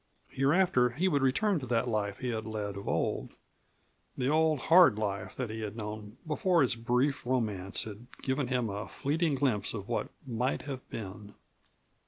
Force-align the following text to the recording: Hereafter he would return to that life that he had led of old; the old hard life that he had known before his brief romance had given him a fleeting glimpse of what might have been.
Hereafter 0.29 0.89
he 0.93 1.07
would 1.07 1.21
return 1.21 1.59
to 1.59 1.67
that 1.67 1.87
life 1.87 2.15
that 2.15 2.21
he 2.23 2.29
had 2.29 2.47
led 2.47 2.75
of 2.75 2.87
old; 2.87 3.35
the 4.17 4.29
old 4.29 4.61
hard 4.61 4.97
life 4.97 5.35
that 5.35 5.51
he 5.51 5.59
had 5.61 5.75
known 5.75 6.17
before 6.25 6.63
his 6.63 6.75
brief 6.75 7.23
romance 7.23 7.83
had 7.83 8.07
given 8.23 8.47
him 8.47 8.67
a 8.71 8.87
fleeting 8.87 9.35
glimpse 9.35 9.75
of 9.75 9.87
what 9.87 10.09
might 10.25 10.63
have 10.63 10.89
been. 10.89 11.35